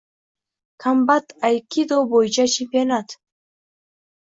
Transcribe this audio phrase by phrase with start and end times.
[0.85, 3.17] Kombat aykido bo‘yicha chempionat